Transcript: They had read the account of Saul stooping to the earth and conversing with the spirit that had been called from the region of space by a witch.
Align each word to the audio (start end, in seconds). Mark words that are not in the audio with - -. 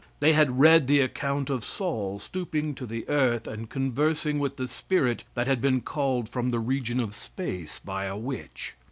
They 0.19 0.33
had 0.33 0.59
read 0.59 0.87
the 0.87 0.99
account 1.01 1.51
of 1.51 1.63
Saul 1.63 2.17
stooping 2.17 2.73
to 2.73 2.87
the 2.87 3.07
earth 3.07 3.45
and 3.45 3.69
conversing 3.69 4.39
with 4.39 4.57
the 4.57 4.67
spirit 4.67 5.25
that 5.35 5.45
had 5.45 5.61
been 5.61 5.81
called 5.81 6.27
from 6.27 6.49
the 6.49 6.57
region 6.57 6.99
of 6.99 7.13
space 7.13 7.77
by 7.77 8.05
a 8.05 8.17
witch. 8.17 8.73